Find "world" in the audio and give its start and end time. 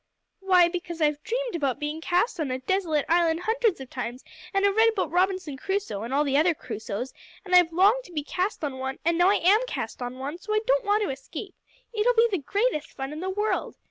13.29-13.77